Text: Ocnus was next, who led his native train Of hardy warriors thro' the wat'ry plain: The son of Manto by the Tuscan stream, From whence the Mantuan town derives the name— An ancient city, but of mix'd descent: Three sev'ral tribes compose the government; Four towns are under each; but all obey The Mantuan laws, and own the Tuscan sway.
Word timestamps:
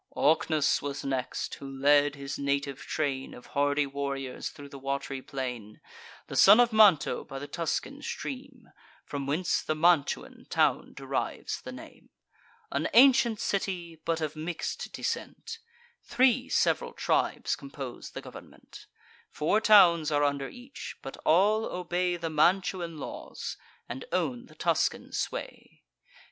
Ocnus 0.17 0.81
was 0.81 1.05
next, 1.05 1.53
who 1.53 1.69
led 1.69 2.15
his 2.15 2.39
native 2.39 2.79
train 2.79 3.35
Of 3.35 3.45
hardy 3.53 3.85
warriors 3.85 4.49
thro' 4.49 4.67
the 4.67 4.79
wat'ry 4.79 5.21
plain: 5.21 5.79
The 6.25 6.35
son 6.35 6.59
of 6.59 6.73
Manto 6.73 7.23
by 7.23 7.37
the 7.37 7.47
Tuscan 7.47 8.01
stream, 8.01 8.71
From 9.05 9.27
whence 9.27 9.61
the 9.61 9.75
Mantuan 9.75 10.47
town 10.49 10.93
derives 10.95 11.61
the 11.61 11.71
name— 11.71 12.09
An 12.71 12.87
ancient 12.95 13.39
city, 13.39 13.95
but 14.03 14.21
of 14.21 14.35
mix'd 14.35 14.91
descent: 14.91 15.59
Three 16.01 16.49
sev'ral 16.49 16.93
tribes 16.93 17.55
compose 17.55 18.09
the 18.09 18.21
government; 18.23 18.87
Four 19.29 19.61
towns 19.61 20.09
are 20.09 20.23
under 20.23 20.49
each; 20.49 20.95
but 21.03 21.15
all 21.25 21.65
obey 21.65 22.17
The 22.17 22.31
Mantuan 22.31 22.97
laws, 22.97 23.55
and 23.87 24.03
own 24.11 24.47
the 24.47 24.55
Tuscan 24.55 25.11
sway. 25.11 25.83